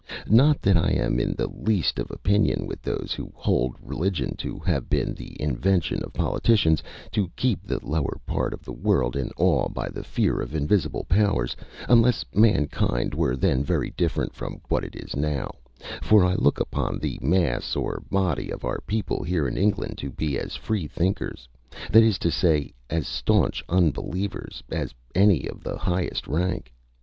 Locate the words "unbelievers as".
23.69-24.95